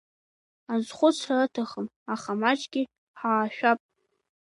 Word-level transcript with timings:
Азхәыцра 0.73 1.35
аҭахым, 1.45 1.87
аха 2.13 2.31
маҷкгьы 2.41 2.83
ҳаашәап. 3.19 3.79